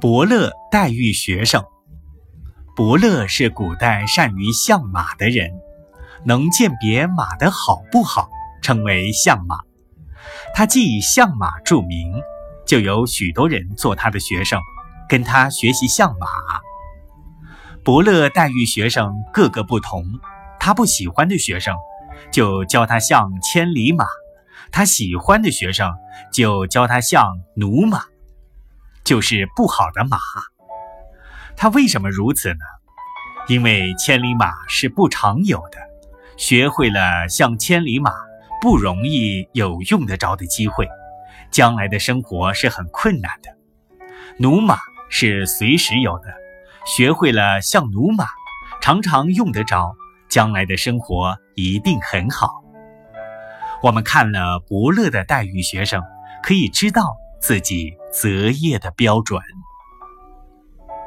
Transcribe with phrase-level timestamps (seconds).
[0.00, 1.60] 伯乐待遇学生。
[2.76, 5.50] 伯乐是古代善于相马的人，
[6.24, 8.28] 能鉴别马的好不好，
[8.62, 9.58] 称为相马。
[10.54, 12.12] 他既以相马著名，
[12.64, 14.60] 就有许多人做他的学生，
[15.08, 16.28] 跟他学习相马。
[17.82, 20.04] 伯乐待遇学生各个不同，
[20.60, 21.74] 他不喜欢的学生，
[22.30, 24.04] 就教他像千里马；
[24.70, 25.92] 他喜欢的学生，
[26.32, 28.04] 就教他像驽马。
[29.08, 30.18] 就是不好的马，
[31.56, 32.58] 他为什么如此呢？
[33.48, 35.78] 因为千里马是不常有的，
[36.36, 38.12] 学会了像千里马，
[38.60, 40.86] 不容易有用得着的机会，
[41.50, 43.50] 将来的生活是很困难的。
[44.38, 44.76] 驽马
[45.08, 46.24] 是随时有的，
[46.84, 48.26] 学会了像驽马，
[48.82, 49.96] 常常用得着，
[50.28, 52.62] 将来的生活一定很好。
[53.82, 56.02] 我们看了伯乐的待遇学生，
[56.42, 57.16] 可以知道。
[57.40, 59.40] 自己择业的标准。